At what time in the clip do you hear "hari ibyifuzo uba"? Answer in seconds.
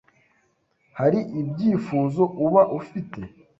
0.99-2.61